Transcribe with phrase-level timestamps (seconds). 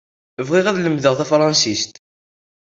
[0.47, 1.93] Bɣiɣ ad lemdeɣ tafarsit.